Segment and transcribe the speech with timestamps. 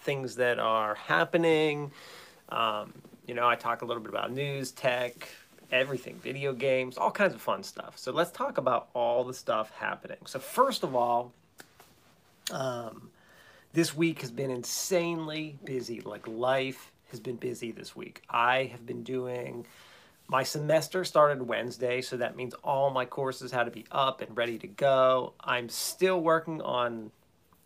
[0.00, 1.92] things that are happening.
[2.48, 2.92] Um,
[3.26, 5.28] you know, I talk a little bit about news, tech,
[5.70, 7.96] everything, video games, all kinds of fun stuff.
[7.96, 10.18] So let's talk about all the stuff happening.
[10.26, 11.32] So first of all,
[12.50, 13.10] um,
[13.72, 16.00] this week has been insanely busy.
[16.00, 18.22] Like life has been busy this week.
[18.28, 19.64] I have been doing
[20.26, 24.36] my semester started Wednesday, so that means all my courses had to be up and
[24.36, 25.34] ready to go.
[25.40, 27.12] I'm still working on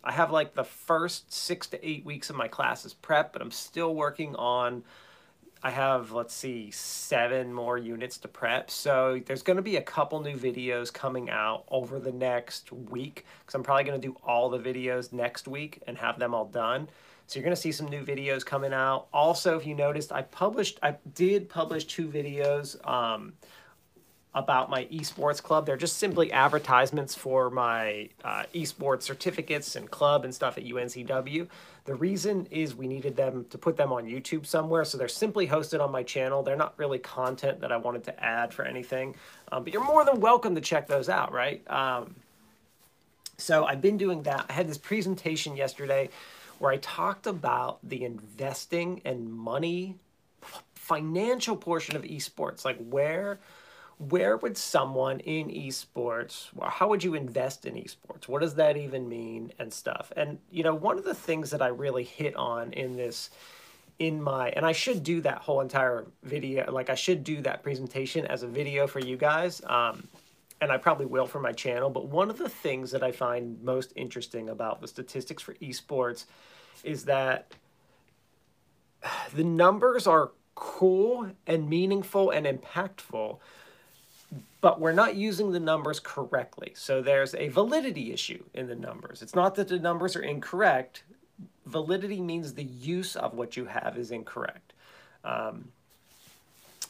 [0.05, 3.51] I have like the first six to eight weeks of my classes prep, but I'm
[3.51, 4.83] still working on.
[5.65, 8.69] I have, let's see, seven more units to prep.
[8.69, 13.25] So there's going to be a couple new videos coming out over the next week
[13.41, 16.47] because I'm probably going to do all the videos next week and have them all
[16.47, 16.89] done.
[17.29, 19.07] So you're going to see some new videos coming out.
[19.13, 22.85] Also, if you noticed, I published, I did publish two videos.
[22.87, 23.35] Um,
[24.35, 25.67] about my esports club.
[25.67, 31.49] They're just simply advertisements for my uh, esports certificates and club and stuff at UNCW.
[31.85, 35.49] The reason is we needed them to put them on YouTube somewhere, so they're simply
[35.49, 36.43] hosted on my channel.
[36.43, 39.17] They're not really content that I wanted to add for anything,
[39.51, 41.69] um, but you're more than welcome to check those out, right?
[41.71, 42.15] Um,
[43.37, 44.47] so I've been doing that.
[44.49, 46.09] I had this presentation yesterday
[46.59, 49.97] where I talked about the investing and money
[50.75, 53.41] financial portion of esports, like where
[54.11, 58.27] where would someone in esports how would you invest in esports?
[58.27, 60.13] What does that even mean and stuff?
[60.17, 63.31] And you know one of the things that i really hit on in this
[63.99, 67.63] in my and i should do that whole entire video like i should do that
[67.63, 70.09] presentation as a video for you guys um,
[70.61, 73.63] and i probably will for my channel but one of the things that i find
[73.63, 76.25] most interesting about the statistics for esports
[76.83, 77.55] is that
[79.35, 83.39] the numbers are cool and meaningful and impactful
[84.61, 86.73] but we're not using the numbers correctly.
[86.75, 89.23] So there's a validity issue in the numbers.
[89.23, 91.03] It's not that the numbers are incorrect.
[91.67, 94.73] Validity means the use of what you have is incorrect.
[95.25, 95.69] Um,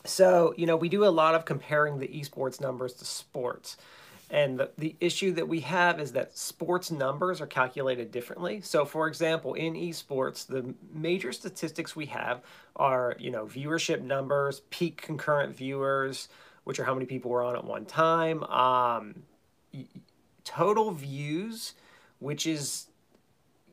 [0.04, 3.76] so, you know, we do a lot of comparing the esports numbers to sports.
[4.30, 8.62] And the, the issue that we have is that sports numbers are calculated differently.
[8.62, 12.40] So, for example, in esports, the major statistics we have
[12.74, 16.28] are, you know, viewership numbers, peak concurrent viewers,
[16.64, 18.42] which are how many people were on at one time.
[18.44, 19.22] Um,
[20.44, 21.74] total views,
[22.18, 22.86] which is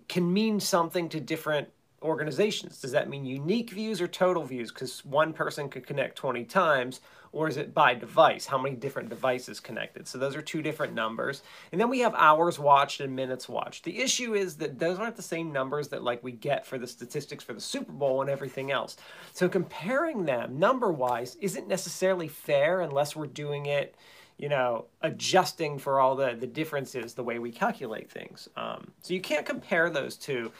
[0.07, 1.69] can mean something to different
[2.01, 2.81] organizations.
[2.81, 4.71] Does that mean unique views or total views?
[4.71, 7.01] Because one person could connect 20 times,
[7.31, 8.45] or is it by device?
[8.45, 10.07] How many different devices connected?
[10.07, 11.43] So those are two different numbers.
[11.71, 13.83] And then we have hours watched and minutes watched.
[13.83, 16.87] The issue is that those aren't the same numbers that like we get for the
[16.87, 18.97] statistics for the Super Bowl and everything else.
[19.33, 23.95] So comparing them number-wise isn't necessarily fair unless we're doing it
[24.39, 28.47] you know, adjusting for all the, the differences the way we calculate things.
[28.55, 30.53] Um, so you can't compare those two.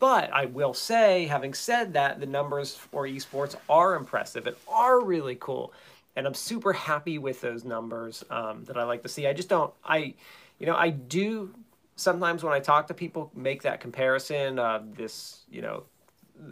[0.00, 5.00] But I will say, having said that, the numbers for esports are impressive and are
[5.00, 5.72] really cool.
[6.16, 9.26] And I'm super happy with those numbers um, that I like to see.
[9.26, 10.14] I just don't, I,
[10.58, 11.54] you know, I do
[11.96, 15.84] sometimes when I talk to people make that comparison, uh, this, you know,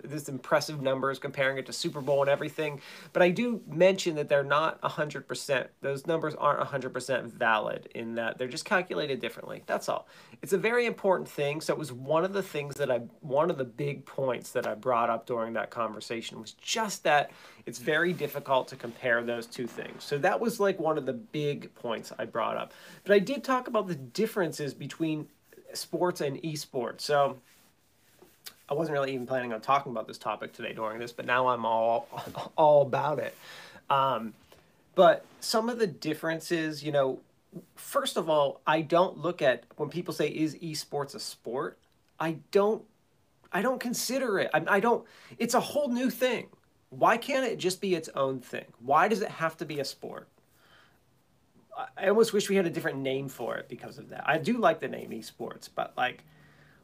[0.04, 2.81] this impressive numbers comparing it to Super Bowl and everything.
[3.12, 5.66] But I do mention that they're not 100%.
[5.81, 9.62] Those numbers aren't 100% valid in that they're just calculated differently.
[9.66, 10.06] That's all.
[10.43, 11.60] It's a very important thing.
[11.60, 14.66] So it was one of the things that I, one of the big points that
[14.66, 17.31] I brought up during that conversation was just that
[17.66, 20.05] it's very difficult to compare those two things.
[20.05, 22.72] So that was like one of the big points I brought up.
[23.05, 25.28] But I did talk about the differences between
[25.75, 27.03] sports and esports.
[27.03, 27.38] So
[28.69, 31.49] I wasn't really even planning on talking about this topic today during this, but now
[31.49, 32.09] I'm all
[32.56, 33.34] all about it.
[33.89, 34.34] Um,
[34.95, 37.21] but some of the differences, you know,
[37.77, 41.79] first of all, I don't look at when people say is esports a sport.
[42.21, 42.83] I don't
[43.53, 44.51] I don't consider it.
[44.53, 45.05] I, I don't.
[45.39, 46.49] It's a whole new thing.
[46.91, 48.65] Why can't it just be its own thing?
[48.81, 50.29] Why does it have to be a sport?
[51.97, 54.25] I almost wish we had a different name for it because of that.
[54.27, 56.25] I do like the name esports, but like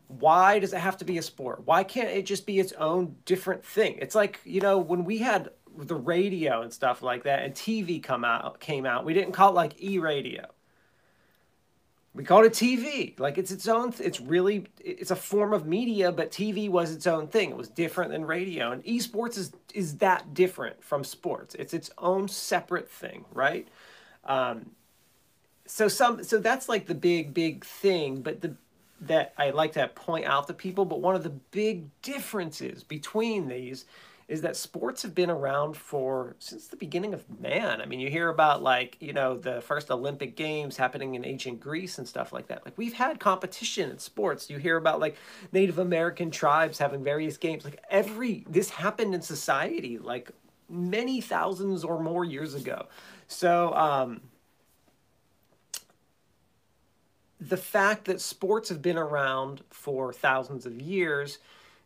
[0.08, 1.62] why does it have to be a sport?
[1.64, 3.98] Why can't it just be its own different thing?
[4.00, 8.02] It's like, you know, when we had the radio and stuff like that and TV
[8.02, 10.46] come out came out, we didn't call it like e-radio.
[12.14, 13.18] We called it TV.
[13.18, 17.08] Like it's its own it's really it's a form of media, but TV was its
[17.08, 17.50] own thing.
[17.50, 18.70] It was different than radio.
[18.70, 21.56] And esports is is that different from sports.
[21.56, 23.66] It's its own separate thing, right?
[24.22, 24.70] Um,
[25.66, 28.56] so some so that's like the big big thing, but the
[29.06, 33.48] that I like to point out to people, but one of the big differences between
[33.48, 33.84] these
[34.26, 37.80] is that sports have been around for since the beginning of man.
[37.80, 41.60] I mean, you hear about like, you know, the first Olympic games happening in ancient
[41.60, 42.64] Greece and stuff like that.
[42.64, 44.48] Like we've had competition in sports.
[44.48, 45.16] You hear about like
[45.52, 47.64] Native American tribes having various games.
[47.64, 50.30] Like every this happened in society like
[50.70, 52.86] many thousands or more years ago.
[53.28, 54.22] So, um
[57.40, 61.38] the fact that sports have been around for thousands of years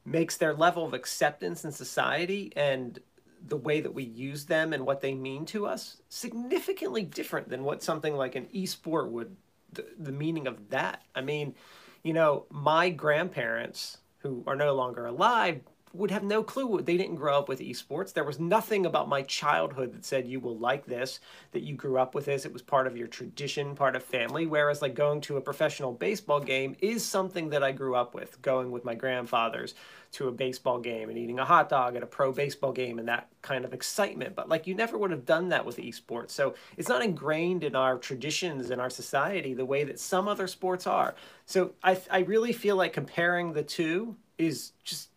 [0.05, 3.01] makes their level of acceptance in society and
[3.47, 7.65] the way that we use them and what they mean to us significantly different than
[7.65, 9.35] what something like an e-sport would
[9.73, 11.03] the, the meaning of that.
[11.15, 11.55] I mean
[12.03, 15.61] you know my grandparents who are no longer alive
[15.93, 16.81] would have no clue.
[16.81, 18.13] They didn't grow up with esports.
[18.13, 21.21] There was nothing about my childhood that said you will like this,
[21.53, 22.45] that you grew up with this.
[22.45, 24.47] It was part of your tradition, part of family.
[24.47, 28.41] Whereas, like going to a professional baseball game is something that I grew up with,
[28.43, 29.75] going with my grandfathers
[30.11, 33.09] to a baseball game and eating a hot dog at a pro baseball game and
[33.09, 34.35] that kind of excitement.
[34.35, 36.31] But like you never would have done that with esports.
[36.31, 40.47] So it's not ingrained in our traditions in our society the way that some other
[40.47, 41.15] sports are.
[41.45, 45.11] So I, I really feel like comparing the two is just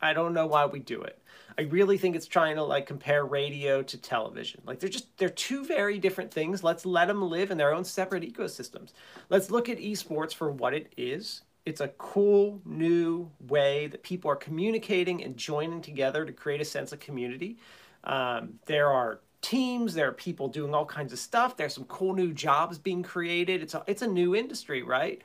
[0.00, 1.18] I don't know why we do it.
[1.56, 4.60] I really think it's trying to like compare radio to television.
[4.66, 6.64] Like they're just they're two very different things.
[6.64, 8.92] Let's let them live in their own separate ecosystems.
[9.30, 11.42] Let's look at esports for what it is.
[11.64, 16.64] It's a cool new way that people are communicating and joining together to create a
[16.64, 17.56] sense of community.
[18.04, 21.56] Um, there are teams, there are people doing all kinds of stuff.
[21.56, 23.62] There's some cool new jobs being created.
[23.62, 25.22] It's a, it's a new industry, right?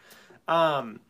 [0.47, 1.01] Um,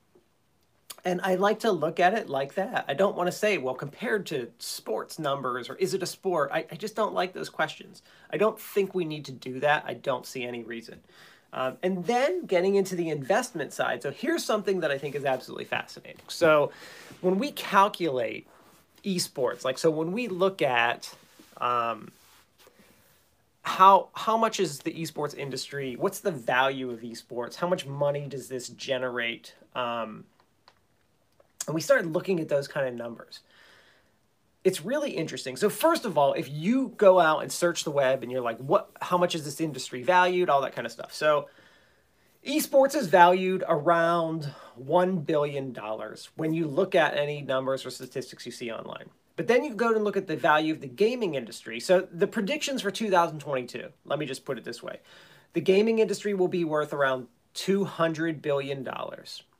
[1.05, 2.85] and I like to look at it like that.
[2.87, 6.51] I don't want to say, well, compared to sports numbers or is it a sport?
[6.53, 8.01] I, I just don't like those questions.
[8.29, 9.83] I don't think we need to do that.
[9.87, 10.99] I don't see any reason.
[11.51, 14.03] Um, and then getting into the investment side.
[14.03, 16.21] So here's something that I think is absolutely fascinating.
[16.27, 16.71] So
[17.21, 18.47] when we calculate
[19.03, 21.13] esports, like, so when we look at,
[21.57, 22.11] um,
[23.63, 25.95] how how much is the esports industry?
[25.95, 27.55] What's the value of esports?
[27.55, 29.53] How much money does this generate?
[29.75, 30.25] Um,
[31.69, 33.41] and we started looking at those kind of numbers.
[34.63, 35.55] It's really interesting.
[35.55, 38.57] So first of all, if you go out and search the web and you're like,
[38.57, 41.13] what how much is this industry valued, all that kind of stuff.
[41.13, 41.47] So
[42.43, 44.51] esports is valued around
[44.83, 45.77] $1 billion
[46.35, 49.11] when you look at any numbers or statistics you see online.
[49.35, 51.79] But then you go and look at the value of the gaming industry.
[51.79, 55.01] So the predictions for 2022, let me just put it this way.
[55.53, 58.83] The gaming industry will be worth around $200 billion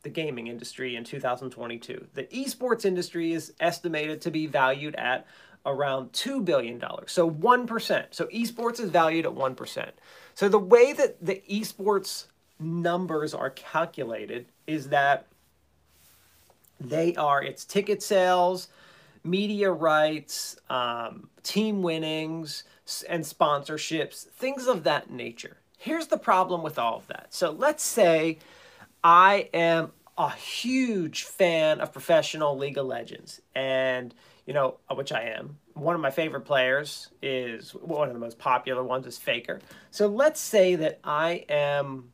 [0.04, 2.08] the gaming industry in 2022.
[2.14, 5.26] The esports industry is estimated to be valued at
[5.66, 6.82] around $2 billion.
[7.08, 8.06] So 1%.
[8.12, 9.90] So esports is valued at 1%.
[10.36, 12.26] So the way that the esports
[12.60, 15.26] numbers are calculated is that
[16.80, 18.70] they are its ticket sales,
[19.24, 22.64] media rights, um, team winnings,
[23.10, 25.58] and sponsorships, things of that nature.
[25.78, 27.28] Here's the problem with all of that.
[27.30, 28.40] So let's say
[29.04, 34.14] I am a huge fan of professional League of Legends, and
[34.46, 35.58] you know, uh, which I am.
[35.74, 39.62] One of my favorite players is one of the most popular ones is Faker.
[39.92, 42.12] So let's say that I am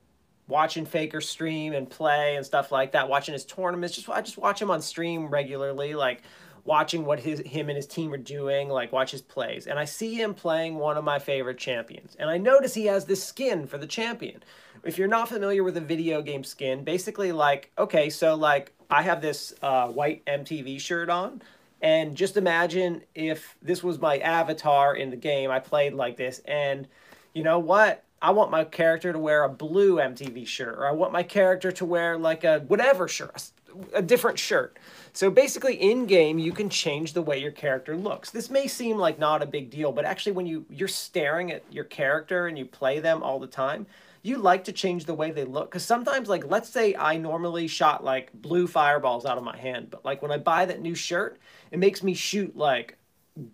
[0.47, 3.95] watching Faker stream and play and stuff like that, watching his tournaments.
[3.95, 6.21] Just I just watch him on stream regularly, like
[6.65, 9.67] watching what his him and his team are doing, like watch his plays.
[9.67, 12.15] And I see him playing one of my favorite champions.
[12.19, 14.41] And I notice he has this skin for the champion
[14.85, 19.01] if you're not familiar with a video game skin, basically like, okay, so like I
[19.01, 21.41] have this uh, white MTV shirt on,
[21.81, 26.39] and just imagine if this was my avatar in the game, I played like this,
[26.45, 26.88] and
[27.34, 28.03] you know what?
[28.22, 31.72] I want my character to wear a blue MTV shirt, or I want my character
[31.74, 33.51] to wear like a whatever shirt,
[33.93, 34.77] a different shirt.
[35.15, 38.31] So basically, in game, you can change the way your character looks.
[38.31, 41.63] This may seem like not a big deal, but actually, when you you're staring at
[41.72, 43.88] your character and you play them all the time,
[44.24, 45.72] you like to change the way they look.
[45.72, 49.89] Because sometimes like let's say i normally shot like blue fireballs out of my hand
[49.89, 51.38] but like when i buy that new shirt
[51.72, 52.98] it makes me shoot like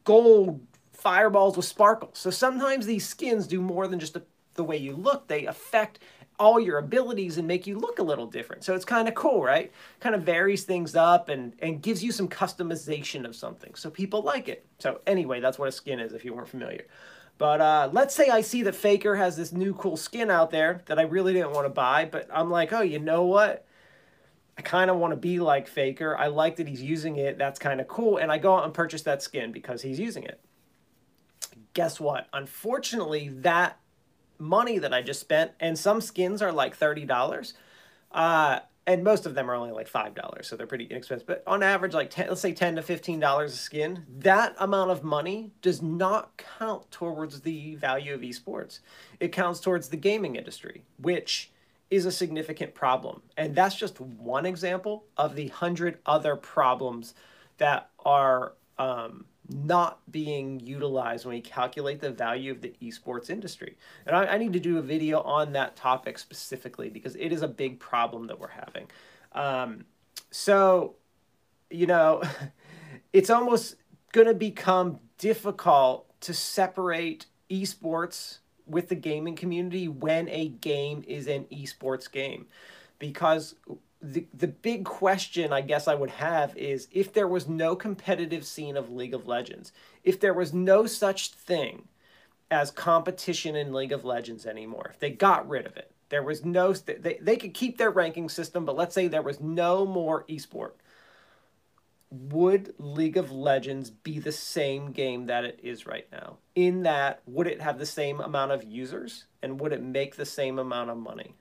[0.03, 0.59] gold
[1.01, 2.17] fireballs with sparkles.
[2.17, 5.27] So sometimes these skins do more than just the, the way you look.
[5.27, 5.99] They affect
[6.39, 9.43] all your abilities and make you look a little different so it's kind of cool
[9.43, 13.89] right kind of varies things up and and gives you some customization of something so
[13.89, 16.85] people like it so anyway that's what a skin is if you weren't familiar
[17.41, 20.83] but uh, let's say I see that Faker has this new cool skin out there
[20.85, 23.65] that I really didn't want to buy, but I'm like, oh, you know what?
[24.59, 26.15] I kind of want to be like Faker.
[26.15, 27.39] I like that he's using it.
[27.39, 28.17] That's kind of cool.
[28.17, 30.39] And I go out and purchase that skin because he's using it.
[31.73, 32.27] Guess what?
[32.31, 33.79] Unfortunately, that
[34.41, 37.53] money that I just spent, and some skins are like $30,
[38.11, 41.27] uh, and most of them are only like five dollars, so they're pretty inexpensive.
[41.27, 44.89] But on average, like 10, let's say ten to fifteen dollars a skin, that amount
[44.89, 48.79] of money does not count towards the value of esports.
[49.19, 51.51] It counts towards the gaming industry, which
[51.91, 53.21] is a significant problem.
[53.37, 57.13] And that's just one example of the hundred other problems
[57.57, 63.77] that are um, not being utilized when we calculate the value of the esports industry.
[64.05, 67.41] And I, I, need to do a video on that topic specifically because it is
[67.41, 68.89] a big problem that we're having.
[69.33, 69.85] Um,
[70.29, 70.95] so,
[71.69, 72.21] you know,
[73.13, 73.75] it's almost
[74.11, 81.27] going to become difficult to separate esports with the gaming community when a game is
[81.27, 82.45] an esports game
[82.99, 83.55] because
[84.01, 88.45] the the big question I guess I would have is if there was no competitive
[88.45, 89.71] scene of League of Legends,
[90.03, 91.87] if there was no such thing
[92.49, 96.43] as competition in League of Legends anymore, if they got rid of it, there was
[96.43, 100.25] no they they could keep their ranking system, but let's say there was no more
[100.25, 100.71] esport.
[102.09, 106.37] Would League of Legends be the same game that it is right now?
[106.55, 110.25] In that, would it have the same amount of users and would it make the
[110.25, 111.35] same amount of money?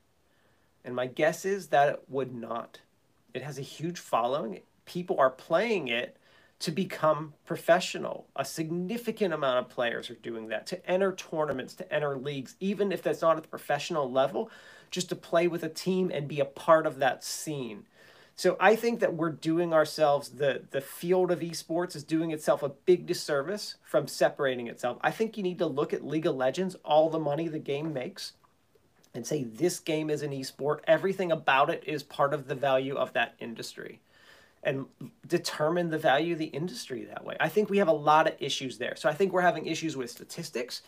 [0.85, 2.81] And my guess is that it would not.
[3.35, 4.61] It has a huge following.
[4.85, 6.17] People are playing it
[6.61, 8.27] to become professional.
[8.37, 12.93] A significant amount of players are doing that to enter tournaments, to enter leagues, even
[12.93, 14.51] if that's not at the professional level,
[14.91, 17.87] just to play with a team and be a part of that scene.
[18.37, 22.63] So I think that we're doing ourselves the the field of esports is doing itself
[22.63, 24.99] a big disservice from separating itself.
[25.03, 27.93] I think you need to look at League of Legends, all the money the game
[27.93, 28.33] makes,
[29.15, 30.81] and say this game is an esport.
[30.87, 34.01] Everything about it is part of the value of that industry
[34.63, 34.87] and
[35.27, 37.37] determine the value of the industry that way.
[37.41, 38.95] I think we have a lot of issues there.
[38.97, 40.83] So I think we're having issues with statistics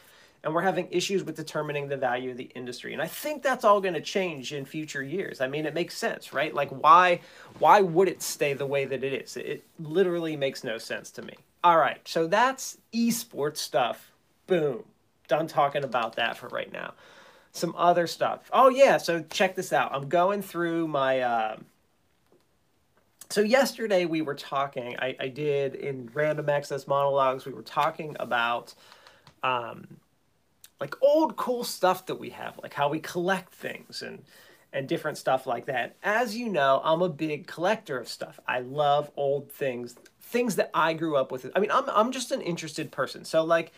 [0.44, 2.92] and we're having issues with determining the value of the industry.
[2.92, 5.40] And I think that's all going to change in future years.
[5.40, 6.54] I mean, it makes sense, right?
[6.54, 7.20] Like why
[7.58, 9.36] why would it stay the way that it is?
[9.36, 11.34] It literally makes no sense to me.
[11.64, 12.00] All right.
[12.06, 14.10] So that's esports stuff.
[14.46, 14.84] Boom.
[15.28, 16.92] Done talking about that for right now
[17.52, 18.50] some other stuff.
[18.52, 19.94] Oh yeah, so check this out.
[19.94, 21.20] I'm going through my.
[21.20, 21.56] Uh,
[23.28, 24.96] so yesterday we were talking.
[24.98, 27.46] I, I did in random access monologues.
[27.46, 28.74] We were talking about,
[29.42, 29.96] um,
[30.80, 34.24] like old cool stuff that we have, like how we collect things and
[34.74, 35.96] and different stuff like that.
[36.02, 38.40] As you know, I'm a big collector of stuff.
[38.48, 41.50] I love old things, things that I grew up with.
[41.54, 43.24] I mean, I'm I'm just an interested person.
[43.26, 43.72] So like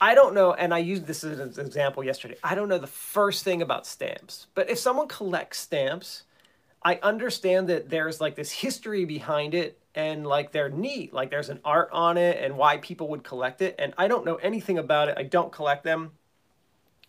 [0.00, 2.36] I don't know, and I used this as an example yesterday.
[2.42, 6.24] I don't know the first thing about stamps, but if someone collects stamps,
[6.84, 11.12] I understand that there's like this history behind it and like they're neat.
[11.12, 13.76] Like there's an art on it and why people would collect it.
[13.78, 15.16] And I don't know anything about it.
[15.16, 16.12] I don't collect them.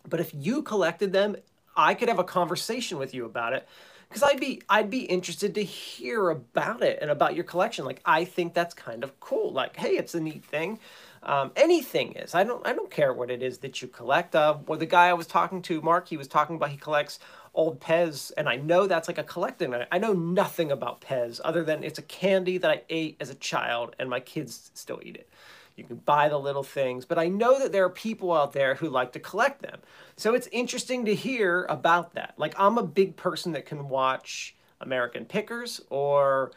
[0.08, 1.36] But if you collected them,
[1.76, 3.66] I could have a conversation with you about it
[4.08, 7.84] because I'd be I'd be interested to hear about it and about your collection.
[7.84, 9.52] Like I think that's kind of cool.
[9.52, 10.78] Like, hey, it's a neat thing.
[11.24, 12.34] Um, anything is.
[12.34, 14.34] I don't I don't care what it is that you collect.
[14.34, 17.18] Uh, well, the guy I was talking to, Mark, he was talking about he collects
[17.54, 19.74] old Pez, and I know that's like a collecting.
[19.90, 23.34] I know nothing about Pez other than it's a candy that I ate as a
[23.34, 25.28] child, and my kids still eat it.
[25.76, 28.76] You can buy the little things, but I know that there are people out there
[28.76, 29.80] who like to collect them.
[30.16, 32.34] So it's interesting to hear about that.
[32.36, 36.52] Like I'm a big person that can watch American Pickers or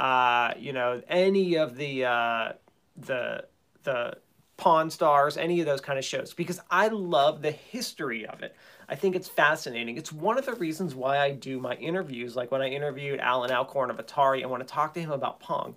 [0.00, 2.52] uh, you know any of the uh,
[2.96, 3.44] the
[3.84, 4.16] the
[4.56, 8.54] Pawn Stars, any of those kind of shows, because I love the history of it.
[8.88, 9.96] I think it's fascinating.
[9.96, 13.50] It's one of the reasons why I do my interviews, like when I interviewed Allan
[13.50, 15.74] Alcorn of Atari, I want to talk to him about Pong.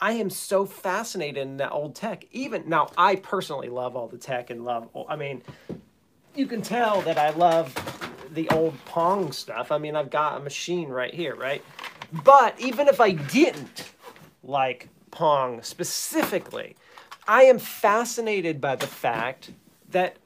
[0.00, 2.24] I am so fascinated in that old tech.
[2.30, 4.88] Even now, I personally love all the tech and love.
[5.08, 5.42] I mean,
[6.34, 7.74] you can tell that I love
[8.32, 9.72] the old Pong stuff.
[9.72, 11.64] I mean, I've got a machine right here, right?
[12.24, 13.90] But even if I didn't
[14.42, 16.76] like Pong specifically,
[17.28, 19.50] I am fascinated by the fact
[19.90, 20.16] that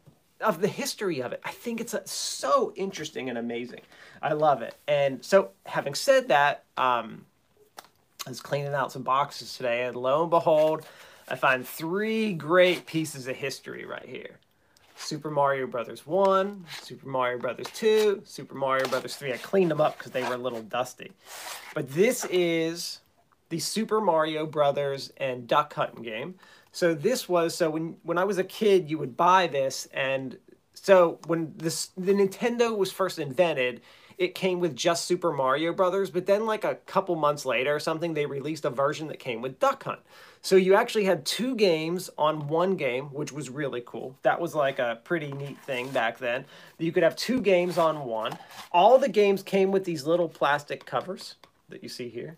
[0.40, 1.40] of the history of it.
[1.44, 3.80] I think it's so interesting and amazing.
[4.21, 4.75] I love it.
[4.88, 7.26] And so, having said that, um,
[8.26, 10.87] I was cleaning out some boxes today, and lo and behold,
[11.28, 14.38] I find three great pieces of history right here.
[14.97, 19.32] Super Mario Brothers 1, Super Mario Brothers 2, Super Mario Brothers 3.
[19.32, 21.11] I cleaned them up because they were a little dusty.
[21.75, 23.00] But this is
[23.49, 26.35] the Super Mario Brothers and Duck Hunting game.
[26.73, 30.38] So this was so when when I was a kid, you would buy this, and
[30.75, 33.83] so when this the Nintendo was first invented,
[34.19, 37.81] it came with just Super Mario Brothers, but then like a couple months later or
[37.81, 40.00] something, they released a version that came with Duck Hunt.
[40.41, 44.17] So you actually had two games on one game, which was really cool.
[44.23, 46.45] That was like a pretty neat thing back then.
[46.79, 48.38] You could have two games on one.
[48.73, 51.37] All the games came with these little plastic covers
[51.69, 52.37] that you see here.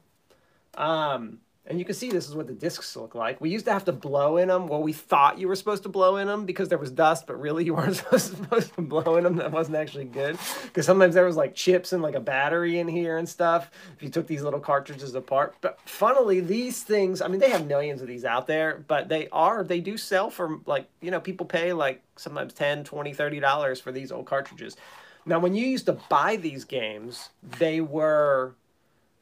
[0.76, 3.40] Um, and you can see this is what the discs look like.
[3.40, 4.68] We used to have to blow in them.
[4.68, 7.40] Well, we thought you were supposed to blow in them because there was dust, but
[7.40, 9.36] really you weren't supposed to blow in them.
[9.36, 12.86] That wasn't actually good because sometimes there was like chips and like a battery in
[12.86, 15.54] here and stuff if you took these little cartridges apart.
[15.62, 19.28] But funnily, these things, I mean, they have millions of these out there, but they
[19.30, 23.40] are, they do sell for like, you know, people pay like sometimes 10, 20, 30
[23.40, 24.76] dollars for these old cartridges.
[25.24, 28.54] Now, when you used to buy these games, they were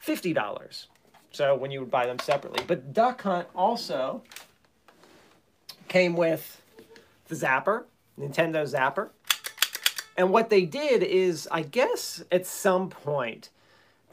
[0.05, 0.87] $50
[1.33, 2.65] so when you would buy them separately.
[2.67, 4.23] But Duck Hunt also
[5.89, 6.61] came with
[7.29, 7.85] the Zapper,
[8.19, 9.11] Nintendo Zapper.
[10.17, 13.49] And what they did is, I guess at some point,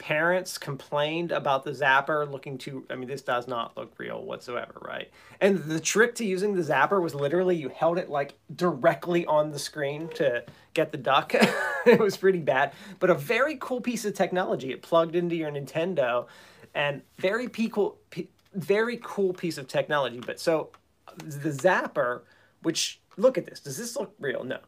[0.00, 4.72] parents complained about the zapper looking too i mean this does not look real whatsoever
[4.80, 5.10] right
[5.42, 9.50] and the trick to using the zapper was literally you held it like directly on
[9.50, 11.34] the screen to get the duck
[11.86, 15.50] it was pretty bad but a very cool piece of technology it plugged into your
[15.50, 16.26] nintendo
[16.74, 17.98] and very cool,
[18.54, 20.20] very cool piece of technology.
[20.24, 20.70] But so
[21.16, 22.22] the Zapper,
[22.62, 24.44] which look at this, does this look real?
[24.44, 24.58] No,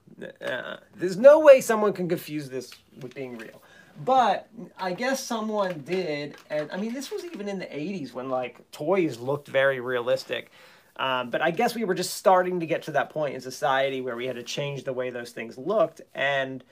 [0.44, 3.62] uh, there's no way someone can confuse this with being real.
[4.04, 8.30] But I guess someone did, and I mean, this was even in the 80s when
[8.30, 10.50] like toys looked very realistic.
[10.97, 14.00] Um, but I guess we were just starting to get to that point in society
[14.00, 16.00] where we had to change the way those things looked.
[16.14, 16.62] And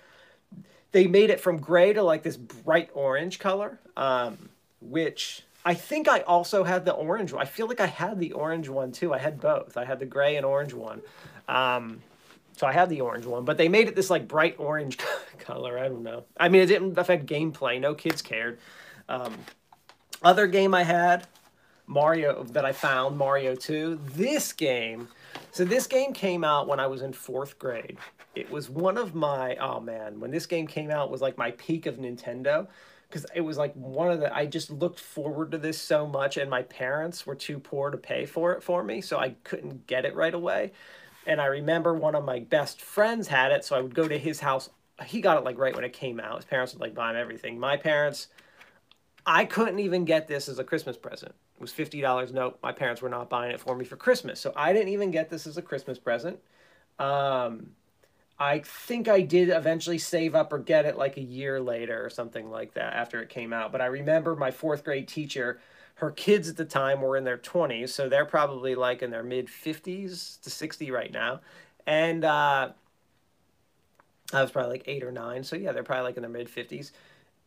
[0.93, 3.81] they made it from gray to like this bright orange color.
[3.97, 7.43] Um, which I think I also had the orange one.
[7.43, 9.13] I feel like I had the orange one too.
[9.13, 9.77] I had both.
[9.77, 11.03] I had the gray and orange one.
[11.49, 12.03] Um,
[12.57, 14.99] so I had the orange one, but they made it this like bright orange
[15.39, 15.79] color.
[15.79, 16.25] I don't know.
[16.37, 17.81] I mean, it didn't affect gameplay.
[17.81, 18.59] No kids cared.
[19.09, 19.35] Um,
[20.23, 21.27] other game I had,
[21.87, 24.01] Mario, that I found, Mario 2.
[24.15, 25.09] This game,
[25.51, 27.99] so this game came out when I was in fourth grade.
[28.35, 31.51] It was one of my, oh man, when this game came out was like my
[31.53, 32.69] peak of Nintendo
[33.11, 36.37] because it was like one of the I just looked forward to this so much,
[36.37, 39.87] and my parents were too poor to pay for it for me, so I couldn't
[39.87, 40.73] get it right away.
[41.27, 44.19] And I remember one of my best friends had it, so I would go to
[44.19, 44.71] his house.
[45.05, 46.37] He got it like right when it came out.
[46.37, 47.59] His parents would like buy him everything.
[47.59, 48.29] My parents,
[49.27, 51.33] I couldn't even get this as a Christmas present.
[51.57, 52.33] It was fifty dollars.
[52.33, 55.11] Nope, my parents were not buying it for me for Christmas, so I didn't even
[55.11, 56.39] get this as a Christmas present.
[56.99, 57.73] Um,
[58.41, 62.09] I think I did eventually save up or get it like a year later or
[62.09, 63.71] something like that after it came out.
[63.71, 65.61] But I remember my fourth grade teacher,
[65.97, 69.23] her kids at the time were in their 20s, so they're probably like in their
[69.23, 71.41] mid 50s to 60 right now.
[71.87, 72.73] And uh,
[74.33, 76.49] I was probably like eight or nine, so yeah, they're probably like in their mid
[76.49, 76.93] 50s.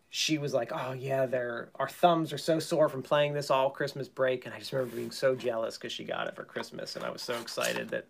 [0.09, 3.71] She was like, "Oh yeah, their our thumbs are so sore from playing this all
[3.71, 6.95] Christmas break," and I just remember being so jealous because she got it for Christmas,
[6.95, 8.05] and I was so excited that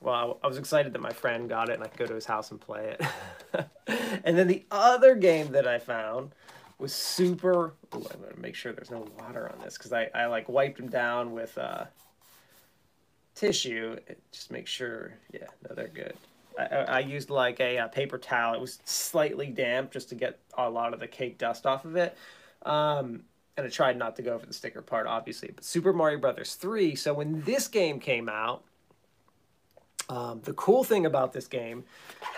[0.00, 2.24] well, I was excited that my friend got it and I could go to his
[2.24, 3.68] house and play it.
[4.24, 6.34] and then the other game that I found
[6.78, 7.74] was super.
[7.94, 10.78] Ooh, I'm gonna make sure there's no water on this because I, I like wiped
[10.78, 11.86] them down with uh,
[13.34, 13.96] tissue.
[14.30, 15.14] Just make sure.
[15.32, 16.14] Yeah, no, they're good.
[16.58, 18.54] I, I used like a, a, uh, paper towel.
[18.54, 21.96] It was slightly damp just to get a lot of the cake dust off of
[21.96, 22.16] it.
[22.62, 23.22] Um,
[23.56, 25.50] and I tried not to go for the sticker part, obviously.
[25.54, 26.94] But Super Mario Brothers 3.
[26.94, 28.64] So when this game came out,
[30.08, 31.84] um, the cool thing about this game,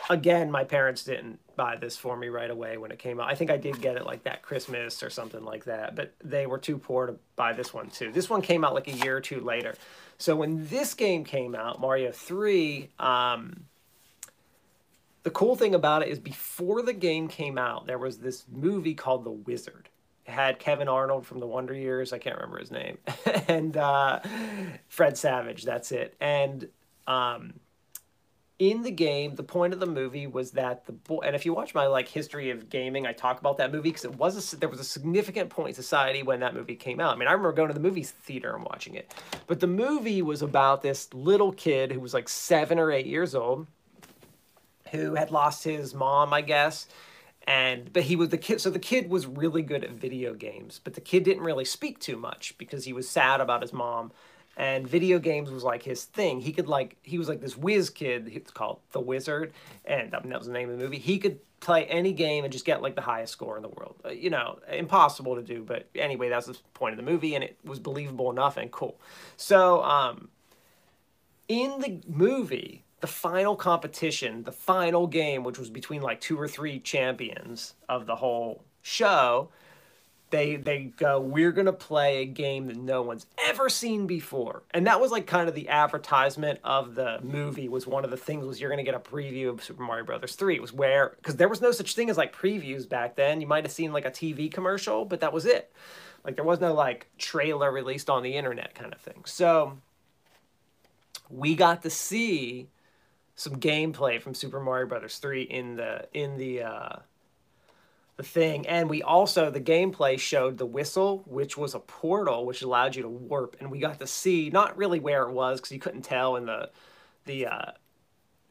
[0.09, 3.31] again, my parents didn't buy this for me right away when it came out.
[3.31, 6.47] I think I did get it like that Christmas or something like that, but they
[6.47, 8.11] were too poor to buy this one too.
[8.11, 9.75] This one came out like a year or two later.
[10.19, 13.65] So when this game came out, Mario 3, um,
[15.23, 18.95] the cool thing about it is before the game came out, there was this movie
[18.95, 19.89] called The Wizard.
[20.27, 22.99] It had Kevin Arnold from the Wonder Years, I can't remember his name,
[23.49, 24.21] and uh,
[24.89, 26.15] Fred Savage, that's it.
[26.21, 26.69] And
[27.11, 27.55] um,
[28.61, 31.55] in the game, the point of the movie was that the boy, and if you
[31.55, 34.57] watch my like history of gaming, I talk about that movie because it was a,
[34.57, 37.15] there was a significant point in society when that movie came out.
[37.15, 39.13] I mean, I remember going to the movie theater and watching it,
[39.47, 43.35] but the movie was about this little kid who was like seven or eight years
[43.35, 43.67] old,
[44.91, 46.87] who had lost his mom, I guess,
[47.47, 48.61] and but he was the kid.
[48.61, 51.99] So the kid was really good at video games, but the kid didn't really speak
[51.99, 54.13] too much because he was sad about his mom
[54.57, 56.41] and video games was like his thing.
[56.41, 58.31] He could like he was like this whiz kid.
[58.33, 59.53] It's called the Wizard,
[59.85, 60.99] and that was the name of the movie.
[60.99, 63.97] He could play any game and just get like the highest score in the world.
[64.05, 67.45] Uh, you know, impossible to do, but anyway, that's the point of the movie, and
[67.45, 68.99] it was believable enough and cool.
[69.37, 70.29] So, um,
[71.49, 76.49] in the movie, the final competition, the final game, which was between like two or
[76.49, 79.51] three champions of the whole show,
[80.31, 84.87] they they go, we're gonna play a game that no one's ever seen before, and
[84.87, 87.69] that was like kind of the advertisement of the movie.
[87.69, 90.37] Was one of the things was you're gonna get a preview of Super Mario Brothers
[90.37, 90.55] three.
[90.55, 93.41] It was where because there was no such thing as like previews back then.
[93.41, 95.73] You might have seen like a TV commercial, but that was it.
[96.25, 99.23] Like there was no like trailer released on the internet kind of thing.
[99.25, 99.79] So
[101.31, 102.69] we got to see
[103.35, 106.97] some gameplay from Super Mario Brothers 3 in the in the uh,
[108.21, 112.61] the thing, and we also the gameplay showed the whistle, which was a portal which
[112.61, 115.73] allowed you to warp, and we got to see not really where it was because
[115.73, 116.69] you couldn't tell in the
[117.25, 117.73] the uh,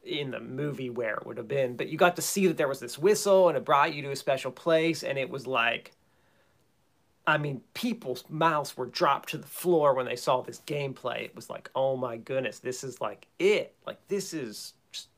[0.02, 2.66] in the movie where it would have been, but you got to see that there
[2.66, 5.92] was this whistle and it brought you to a special place, and it was like.
[7.26, 11.26] I mean, people's mouths were dropped to the floor when they saw this gameplay.
[11.26, 13.76] It was like, oh my goodness, this is like it.
[13.86, 15.10] Like, this is just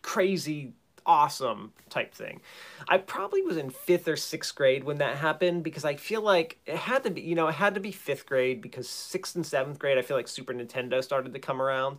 [0.00, 0.72] crazy
[1.06, 2.40] awesome type thing.
[2.88, 6.58] I probably was in fifth or sixth grade when that happened because I feel like
[6.66, 9.46] it had to be, you know, it had to be fifth grade because sixth and
[9.46, 11.98] seventh grade, I feel like Super Nintendo started to come around.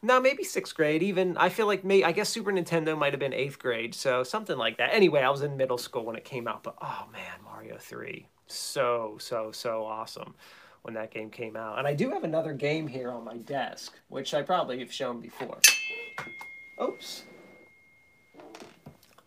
[0.00, 3.20] Now maybe sixth grade, even I feel like may I guess Super Nintendo might have
[3.20, 4.94] been eighth grade, so something like that.
[4.94, 8.28] Anyway, I was in middle school when it came out, but oh man, Mario Three,
[8.46, 10.34] so so so awesome
[10.82, 11.78] when that game came out.
[11.78, 15.20] And I do have another game here on my desk, which I probably have shown
[15.20, 15.58] before.
[16.82, 17.24] Oops.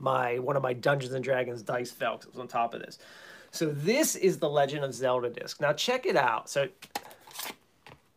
[0.02, 2.82] My one of my Dungeons and Dragons dice fell because it was on top of
[2.82, 3.00] this.
[3.52, 5.62] So this is the Legend of Zelda disc.
[5.62, 6.50] Now check it out.
[6.50, 6.70] So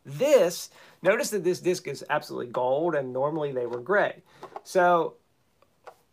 [0.05, 0.69] this,
[1.01, 4.23] notice that this disc is absolutely gold and normally they were gray.
[4.63, 5.15] So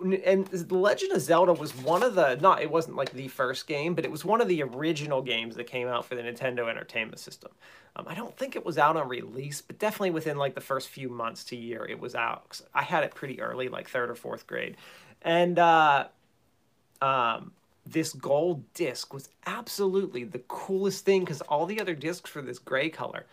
[0.03, 3.67] and the Legend of Zelda was one of the not it wasn't like the first
[3.67, 6.69] game, but it was one of the original games that came out for the Nintendo
[6.69, 7.53] Entertainment System.
[7.95, 10.89] Um, I don't think it was out on release, but definitely within like the first
[10.89, 12.61] few months to year it was out.
[12.75, 14.77] I had it pretty early, like third or fourth grade,
[15.23, 16.07] and uh,
[17.01, 17.53] um,
[17.87, 22.59] this gold disc was absolutely the coolest thing because all the other discs were this
[22.59, 23.27] gray color,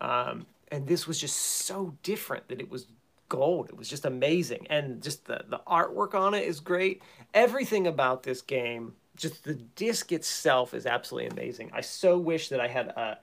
[0.00, 2.86] um, and this was just so different that it was
[3.32, 3.70] gold.
[3.70, 4.66] It was just amazing.
[4.68, 7.00] And just the, the artwork on it is great.
[7.32, 11.70] Everything about this game, just the disc itself is absolutely amazing.
[11.72, 13.14] I so wish that I had uh,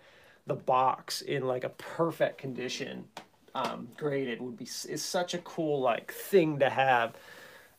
[0.48, 3.06] the box in like a perfect condition
[3.54, 7.14] um, graded would be is such a cool like thing to have.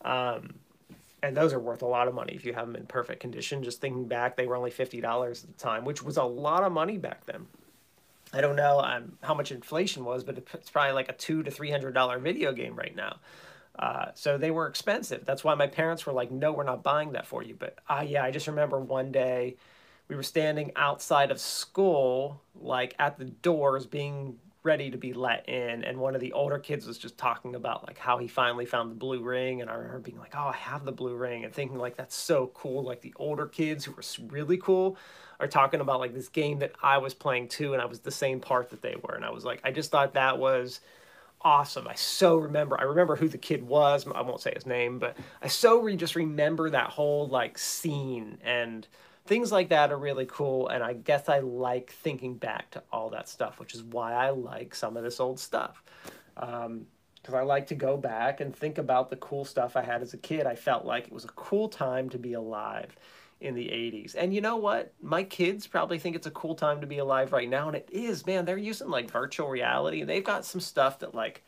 [0.04, 0.54] Um,
[1.22, 3.62] and those are worth a lot of money if you have them in perfect condition.
[3.62, 6.62] Just thinking back, they were only fifty dollars at the time, which was a lot
[6.62, 7.46] of money back then.
[8.32, 11.50] I don't know um, how much inflation was, but it's probably like a two to
[11.50, 13.16] three hundred dollar video game right now.
[13.78, 15.24] Uh, so they were expensive.
[15.24, 18.04] That's why my parents were like, "No, we're not buying that for you." But uh,
[18.06, 19.56] yeah, I just remember one day
[20.08, 25.48] we were standing outside of school, like at the doors, being ready to be let
[25.48, 28.66] in, and one of the older kids was just talking about like how he finally
[28.66, 31.44] found the blue ring, and I remember being like, "Oh, I have the blue ring,"
[31.44, 32.82] and thinking like that's so cool.
[32.82, 34.96] Like the older kids who were really cool
[35.38, 38.10] are talking about like this game that I was playing too, and I was the
[38.10, 40.80] same part that they were, and I was like, I just thought that was
[41.42, 41.88] awesome.
[41.88, 42.78] I so remember.
[42.78, 44.06] I remember who the kid was.
[44.06, 48.38] I won't say his name, but I so re- just remember that whole like scene
[48.44, 48.86] and
[49.26, 50.68] things like that are really cool.
[50.68, 54.30] And I guess I like thinking back to all that stuff, which is why I
[54.30, 55.82] like some of this old stuff.
[56.36, 56.86] Um,
[57.20, 60.14] because I like to go back and think about the cool stuff I had as
[60.14, 60.46] a kid.
[60.46, 62.96] I felt like it was a cool time to be alive
[63.40, 64.14] in the 80s.
[64.16, 64.92] And you know what?
[65.02, 67.68] My kids probably think it's a cool time to be alive right now.
[67.68, 68.44] And it is, man.
[68.44, 71.42] They're using like virtual reality and they've got some stuff that, like,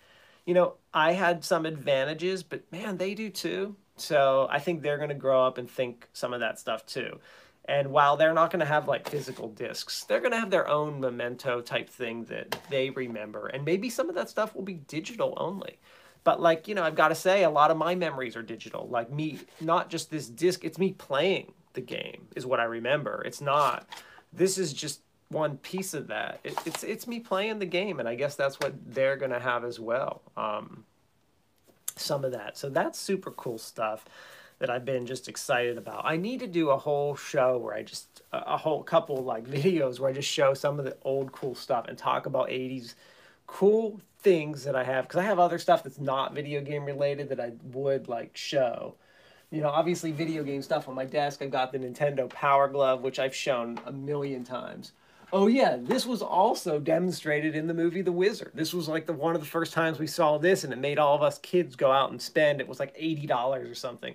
[0.45, 3.77] you know, I had some advantages, but man, they do too.
[3.97, 7.21] So I think they're going to grow up and think some of that stuff too.
[7.67, 10.69] And while they're not going to have like physical discs, they're going to have their
[10.69, 13.47] own memento type thing that they remember.
[13.47, 15.79] And maybe some of that stuff will be digital only.
[16.25, 18.89] But like, you know, I've got to say a lot of my memories are digital.
[18.89, 23.23] Like me, not just this disc, it's me playing the game is what I remember.
[23.25, 23.89] It's not.
[24.33, 26.41] This is just one piece of that.
[26.45, 29.65] It, it's it's me playing the game, and I guess that's what they're gonna have
[29.65, 30.23] as well.
[30.37, 30.85] Um,
[31.97, 32.57] some of that.
[32.57, 34.05] So that's super cool stuff
[34.63, 36.05] that I've been just excited about.
[36.05, 39.99] I need to do a whole show where I just a whole couple like videos
[39.99, 42.95] where I just show some of the old cool stuff and talk about 80s
[43.49, 47.29] cool things that I have because I have other stuff that's not video game related
[47.31, 48.95] that I would like show
[49.51, 51.43] you know, obviously video game stuff on my desk.
[51.43, 54.93] I've got the Nintendo Power Glove, which I've shown a million times.
[55.35, 58.53] Oh yeah, this was also demonstrated in the movie The Wizard.
[58.55, 60.99] This was like the one of the first times we saw this, and it made
[60.99, 62.61] all of us kids go out and spend.
[62.61, 64.15] It was like eighty dollars or something.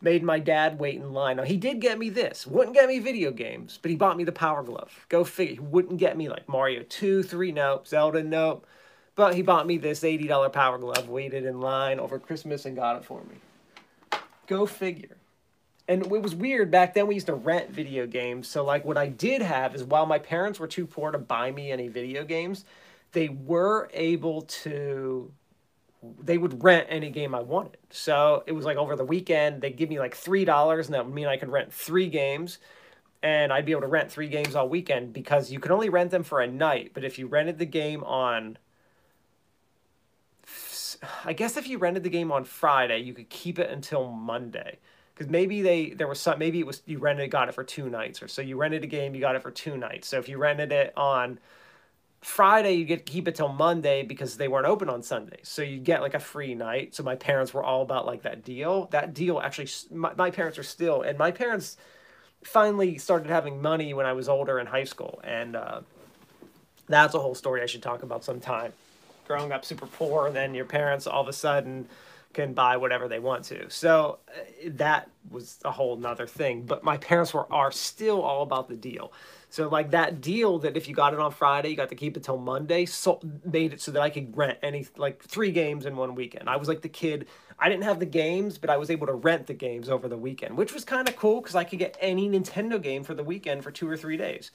[0.00, 1.38] Made my dad wait in line.
[1.38, 2.46] Now he did get me this.
[2.46, 5.06] Wouldn't get me video games, but he bought me the Power Glove.
[5.08, 5.54] Go figure.
[5.54, 7.86] He wouldn't get me like Mario two, three, nope.
[7.86, 8.66] Zelda, nope.
[9.18, 12.94] But he bought me this $80 power glove, waited in line over Christmas and got
[12.98, 14.20] it for me.
[14.46, 15.16] Go figure.
[15.88, 18.46] And it was weird back then we used to rent video games.
[18.46, 21.50] So like what I did have is while my parents were too poor to buy
[21.50, 22.64] me any video games,
[23.10, 25.32] they were able to
[26.20, 27.78] they would rent any game I wanted.
[27.90, 31.14] So it was like over the weekend, they'd give me like $3 and that would
[31.14, 32.58] mean I could rent 3 games
[33.22, 36.10] and I'd be able to rent 3 games all weekend because you could only rent
[36.10, 38.58] them for a night, but if you rented the game on
[41.24, 44.78] I guess if you rented the game on Friday, you could keep it until Monday.
[45.14, 47.90] Because maybe they there was some maybe it was you rented got it for two
[47.90, 50.06] nights or so you rented a game you got it for two nights.
[50.08, 51.40] So if you rented it on
[52.28, 55.40] Friday you get to keep it till Monday because they weren't open on Sunday.
[55.42, 56.94] So you get like a free night.
[56.94, 58.86] So my parents were all about like that deal.
[58.92, 61.76] That deal actually my, my parents are still and my parents
[62.44, 65.80] finally started having money when I was older in high school and uh,
[66.88, 68.72] that's a whole story I should talk about sometime
[69.28, 71.86] growing up super poor, and then your parents all of a sudden
[72.32, 73.70] can buy whatever they want to.
[73.70, 76.62] So uh, that was a whole nother thing.
[76.62, 79.12] But my parents were are still all about the deal.
[79.50, 82.16] So like that deal that if you got it on Friday, you got to keep
[82.16, 85.86] it till Monday, so made it so that I could rent any like three games
[85.86, 86.48] in one weekend.
[86.48, 87.26] I was like the kid.
[87.58, 90.18] I didn't have the games, but I was able to rent the games over the
[90.18, 93.24] weekend, which was kind of cool because I could get any Nintendo game for the
[93.24, 94.50] weekend for two or three days.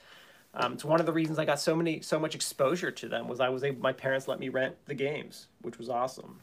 [0.53, 3.27] Um, it's one of the reasons I got so many so much exposure to them
[3.27, 6.39] was I was able my parents let me rent the games, which was awesome.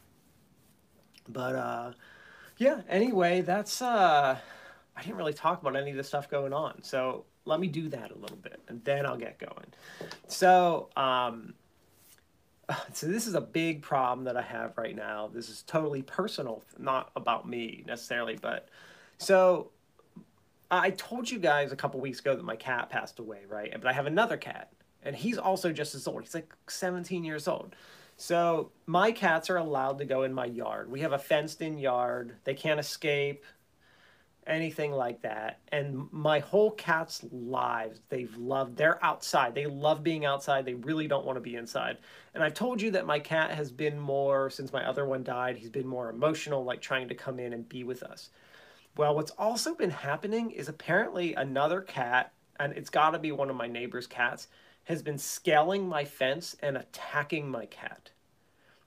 [1.29, 1.91] But uh,
[2.57, 4.37] yeah, anyway, that's uh,
[4.97, 6.83] I didn't really talk about any of the stuff going on.
[6.83, 9.67] So let me do that a little bit and then I'll get going.
[10.27, 11.53] So um,
[12.93, 15.29] so this is a big problem that I have right now.
[15.33, 18.69] This is totally personal, not about me necessarily, but
[19.17, 19.69] so
[20.69, 23.71] I told you guys a couple weeks ago that my cat passed away, right?
[23.73, 24.71] But I have another cat,
[25.03, 26.21] and he's also just as old.
[26.21, 27.75] He's like 17 years old.
[28.15, 30.89] So my cats are allowed to go in my yard.
[30.89, 32.35] We have a fenced in yard.
[32.43, 33.43] They can't escape,
[34.47, 35.59] anything like that.
[35.71, 39.53] And my whole cat's lives, they've loved, they're outside.
[39.53, 40.65] They love being outside.
[40.65, 41.97] They really don't want to be inside.
[42.33, 45.57] And I've told you that my cat has been more, since my other one died,
[45.57, 48.29] he's been more emotional, like trying to come in and be with us.
[48.97, 53.49] Well, what's also been happening is apparently another cat, and it's got to be one
[53.49, 54.47] of my neighbor's cats,
[54.85, 58.09] has been scaling my fence and attacking my cat.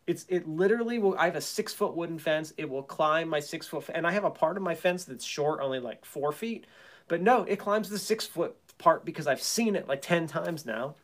[0.06, 1.16] It's it literally will.
[1.18, 2.52] I have a six foot wooden fence.
[2.56, 5.24] It will climb my six foot, and I have a part of my fence that's
[5.24, 6.66] short, only like four feet.
[7.08, 10.66] But no, it climbs the six foot part because I've seen it like ten times
[10.66, 10.96] now.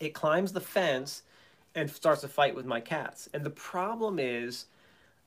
[0.00, 1.22] It climbs the fence
[1.74, 3.28] and starts to fight with my cats.
[3.32, 4.66] And the problem is,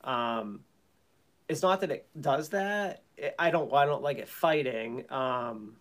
[0.04, 0.60] um,
[1.48, 3.02] it's not that it does that.
[3.38, 5.04] I don't I don't like it fighting.
[5.10, 5.76] Um,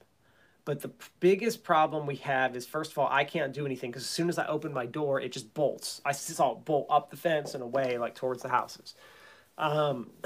[0.69, 4.03] but the biggest problem we have is first of all I can't do anything because
[4.03, 5.99] as soon as I open my door, it just bolts.
[6.05, 8.93] I saw it bolt up the fence and away like towards the houses.
[9.57, 10.11] Um,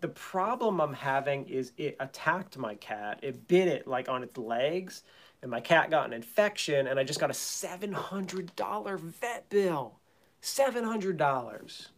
[0.00, 3.18] the problem I'm having is it attacked my cat.
[3.24, 5.02] It bit it like on its legs,
[5.42, 9.48] and my cat got an infection, and I just got a seven hundred dollar vet
[9.48, 9.98] bill.
[10.40, 11.88] Seven hundred dollars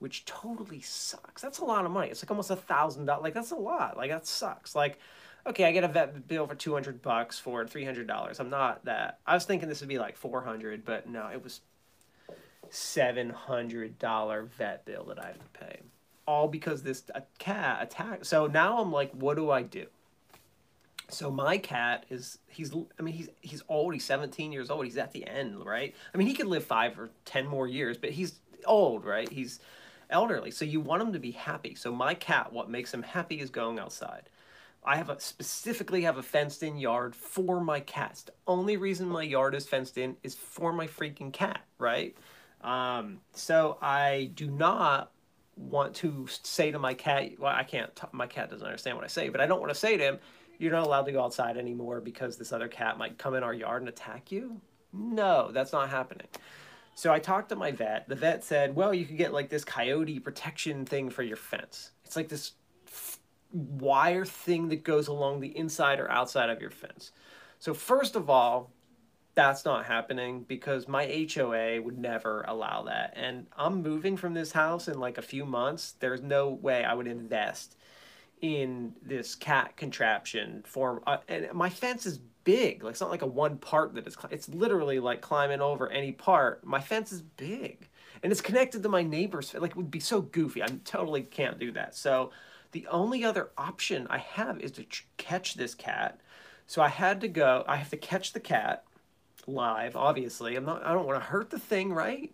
[0.00, 1.42] which totally sucks.
[1.42, 2.08] That's a lot of money.
[2.08, 3.22] It's like almost a thousand dollars.
[3.24, 3.96] Like that's a lot.
[3.96, 4.76] Like that sucks.
[4.76, 4.98] Like,
[5.48, 8.40] okay, I get a vet bill for two hundred bucks for three hundred dollars.
[8.40, 9.18] I'm not that.
[9.26, 11.60] I was thinking this would be like four hundred, but no, it was
[12.70, 15.80] seven hundred dollar vet bill that I have to pay,
[16.26, 17.02] all because this
[17.38, 18.26] cat attacked.
[18.26, 19.86] So now I'm like, what do I do?
[21.10, 24.84] So my cat is he's I mean he's he's already 17 years old.
[24.84, 25.94] He's at the end, right?
[26.14, 28.34] I mean he could live 5 or 10 more years, but he's
[28.66, 29.28] old, right?
[29.28, 29.58] He's
[30.10, 30.50] elderly.
[30.50, 31.74] So you want him to be happy.
[31.74, 34.28] So my cat, what makes him happy is going outside.
[34.84, 38.22] I have a specifically have a fenced in yard for my cats.
[38.22, 42.16] The only reason my yard is fenced in is for my freaking cat, right?
[42.62, 45.12] Um, so I do not
[45.56, 49.08] want to say to my cat, well, I can't, my cat doesn't understand what I
[49.08, 50.18] say, but I don't want to say to him,
[50.58, 53.54] you're not allowed to go outside anymore because this other cat might come in our
[53.54, 54.60] yard and attack you.
[54.92, 56.26] No, that's not happening.
[56.94, 58.08] So I talked to my vet.
[58.08, 61.92] The vet said, well, you could get like this coyote protection thing for your fence.
[62.04, 62.52] It's like this
[63.52, 67.12] wire thing that goes along the inside or outside of your fence.
[67.58, 68.70] So, first of all,
[69.34, 73.14] that's not happening because my HOA would never allow that.
[73.16, 75.94] And I'm moving from this house in like a few months.
[76.00, 77.76] There's no way I would invest
[78.40, 82.82] in this cat contraption for uh, and my fence is big.
[82.82, 84.16] Like it's not like a one part that is.
[84.30, 86.64] It's literally like climbing over any part.
[86.64, 87.88] My fence is big,
[88.22, 89.54] and it's connected to my neighbor's.
[89.54, 90.62] Like it would be so goofy.
[90.62, 91.94] I totally can't do that.
[91.94, 92.30] So
[92.72, 94.84] the only other option I have is to
[95.16, 96.20] catch this cat.
[96.66, 97.64] So I had to go.
[97.66, 98.84] I have to catch the cat
[99.46, 99.96] live.
[99.96, 100.84] Obviously, I'm not.
[100.84, 102.30] I don't want to hurt the thing, right?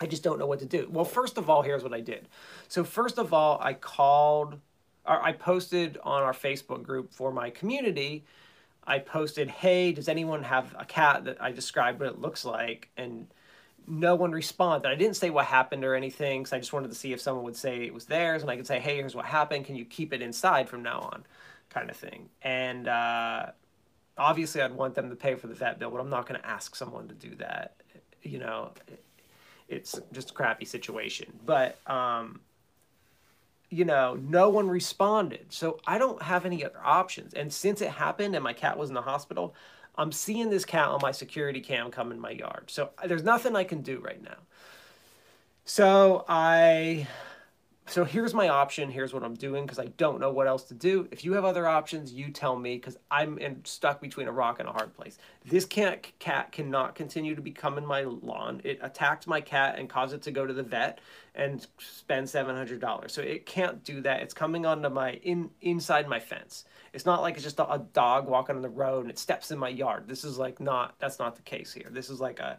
[0.00, 0.88] I just don't know what to do.
[0.90, 2.28] Well, first of all, here's what I did.
[2.68, 4.58] So first of all, I called
[5.06, 8.24] or I posted on our Facebook group for my community.
[8.86, 12.90] I posted, "Hey, does anyone have a cat that I described what it looks like?"
[12.96, 13.28] And
[13.86, 14.88] no one responded.
[14.88, 17.44] I didn't say what happened or anything because I just wanted to see if someone
[17.44, 19.66] would say it was theirs and I could say, "Hey, here's what happened.
[19.66, 21.24] Can you keep it inside from now on?"
[21.70, 22.28] kind of thing.
[22.42, 23.46] And uh,
[24.16, 26.46] obviously, I'd want them to pay for the vet bill, but I'm not going to
[26.46, 27.76] ask someone to do that.
[28.22, 28.72] You know,
[29.68, 31.32] it's just a crappy situation.
[31.44, 32.40] But um,
[33.70, 35.46] you know, no one responded.
[35.52, 37.34] So I don't have any other options.
[37.34, 39.54] And since it happened and my cat was in the hospital,
[39.96, 42.64] I'm seeing this cat on my security cam come in my yard.
[42.70, 44.38] So there's nothing I can do right now.
[45.64, 47.06] So I
[47.86, 48.90] so here's my option.
[48.90, 51.06] Here's what I'm doing because I don't know what else to do.
[51.10, 54.58] If you have other options, you tell me because I'm in, stuck between a rock
[54.58, 55.18] and a hard place.
[55.44, 58.62] This cat, cat cannot continue to become in my lawn.
[58.64, 61.00] It attacked my cat and caused it to go to the vet
[61.34, 63.10] and spend $700.
[63.10, 64.22] So it can't do that.
[64.22, 66.64] It's coming onto my in inside my fence.
[66.94, 69.50] It's not like it's just a, a dog walking on the road and it steps
[69.50, 70.08] in my yard.
[70.08, 71.88] This is like not that's not the case here.
[71.90, 72.58] This is like a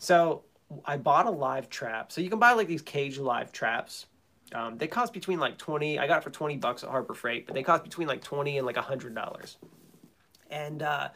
[0.00, 0.42] so
[0.84, 2.10] I bought a live trap.
[2.10, 4.06] So you can buy like these cage live traps
[4.52, 7.46] um, they cost between like 20, I got it for 20 bucks at Harbor Freight,
[7.46, 9.56] but they cost between like 20 and like $100.
[10.50, 11.08] And uh,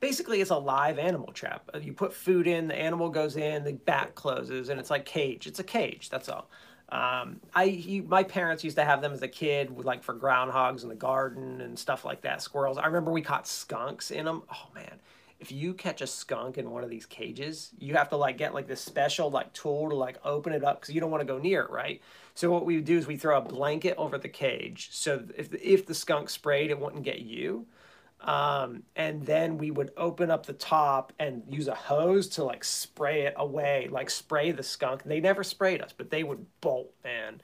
[0.00, 1.68] basically it's a live animal trap.
[1.74, 5.04] Uh, you put food in, the animal goes in, the back closes, and it's like
[5.04, 5.46] cage.
[5.46, 6.48] It's a cage, that's all.
[6.90, 10.14] Um, I he, my parents used to have them as a kid, with, like for
[10.14, 12.40] groundhogs in the garden and stuff like that.
[12.40, 12.78] Squirrels.
[12.78, 14.42] I remember we caught skunks in them.
[14.50, 14.98] Oh man,
[15.38, 18.54] if you catch a skunk in one of these cages, you have to like get
[18.54, 21.26] like this special like tool to like open it up because you don't want to
[21.26, 22.00] go near it, right?
[22.38, 25.50] So what we would do is we throw a blanket over the cage, so if
[25.50, 27.66] the, if the skunk sprayed, it wouldn't get you.
[28.20, 32.62] Um, and then we would open up the top and use a hose to like
[32.62, 35.02] spray it away, like spray the skunk.
[35.02, 37.40] They never sprayed us, but they would bolt, man.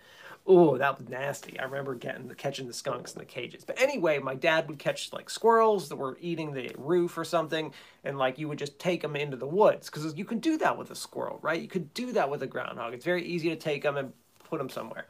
[0.46, 1.58] Oh, that was nasty.
[1.58, 3.64] I remember getting the catching the skunks in the cages.
[3.64, 7.74] But anyway, my dad would catch like squirrels that were eating the roof or something,
[8.04, 10.78] and like you would just take them into the woods because you can do that
[10.78, 11.60] with a squirrel, right?
[11.60, 12.94] You could do that with a groundhog.
[12.94, 14.12] It's very easy to take them and
[14.44, 15.06] put them somewhere.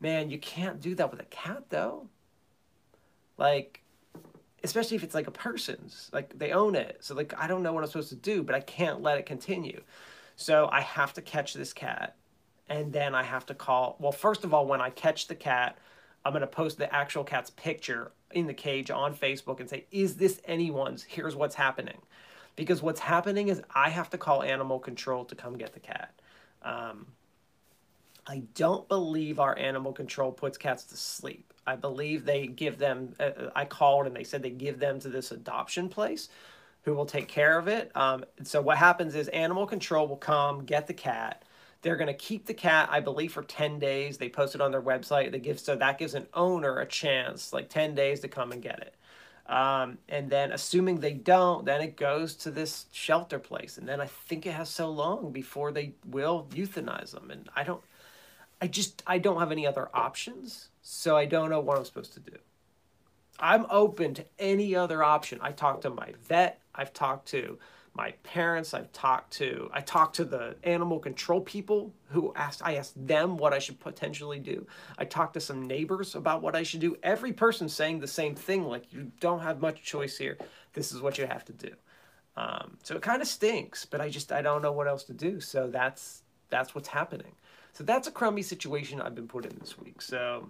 [0.00, 2.08] Man, you can't do that with a cat though.
[3.38, 3.82] Like,
[4.64, 6.98] especially if it's like a person's, like they own it.
[7.00, 9.26] So like I don't know what I'm supposed to do, but I can't let it
[9.26, 9.82] continue.
[10.36, 12.16] So I have to catch this cat,
[12.68, 13.96] and then I have to call.
[14.00, 15.78] Well, first of all, when I catch the cat,
[16.24, 20.16] I'm gonna post the actual cat's picture in the cage on Facebook and say, "Is
[20.16, 21.04] this anyone's?
[21.04, 21.98] Here's what's happening."
[22.54, 26.14] Because what's happening is I have to call animal control to come get the cat.
[26.62, 27.06] Um,
[28.26, 31.52] I don't believe our animal control puts cats to sleep.
[31.66, 35.00] I believe they give them, uh, uh, I called and they said they give them
[35.00, 36.28] to this adoption place
[36.82, 37.90] who will take care of it.
[37.96, 41.44] Um, so what happens is animal control will come, get the cat.
[41.82, 44.18] They're going to keep the cat, I believe, for 10 days.
[44.18, 45.32] They post it on their website.
[45.32, 48.62] They give, so that gives an owner a chance, like 10 days to come and
[48.62, 48.94] get it.
[49.46, 53.76] Um, and then assuming they don't, then it goes to this shelter place.
[53.76, 57.30] And then I think it has so long before they will euthanize them.
[57.30, 57.82] And I don't,
[58.60, 62.14] I just I don't have any other options, so I don't know what I'm supposed
[62.14, 62.36] to do.
[63.40, 65.40] I'm open to any other option.
[65.42, 67.58] I talked to my vet, I've talked to
[67.94, 72.76] my parents, I've talked to I talked to the animal control people who asked I
[72.76, 74.66] asked them what I should potentially do.
[74.98, 76.96] I talked to some neighbors about what I should do.
[77.02, 80.38] Every person saying the same thing like you don't have much choice here.
[80.72, 81.70] This is what you have to do.
[82.36, 85.12] Um, so it kind of stinks, but I just I don't know what else to
[85.12, 85.40] do.
[85.40, 87.32] So that's that's what's happening.
[87.74, 90.00] So that's a crummy situation I've been put in this week.
[90.00, 90.48] So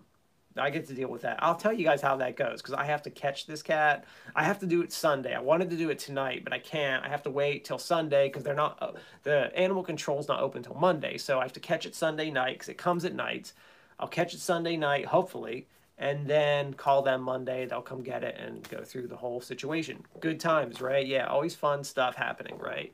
[0.57, 1.39] I get to deal with that.
[1.41, 4.05] I'll tell you guys how that goes because I have to catch this cat.
[4.35, 5.35] I have to do it Sunday.
[5.35, 7.05] I wanted to do it tonight, but I can't.
[7.05, 8.79] I have to wait till Sunday because they're not.
[8.81, 12.31] Uh, the animal control's not open till Monday, so I have to catch it Sunday
[12.31, 13.53] night because it comes at night.
[13.99, 17.67] I'll catch it Sunday night, hopefully, and then call them Monday.
[17.67, 20.05] They'll come get it and go through the whole situation.
[20.21, 21.07] Good times, right?
[21.07, 22.93] Yeah, always fun stuff happening, right?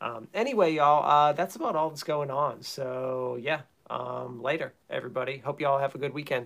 [0.00, 2.62] Um, anyway, y'all, uh, that's about all that's going on.
[2.62, 5.38] So, yeah, um, later, everybody.
[5.38, 6.38] Hope y'all have a good weekend.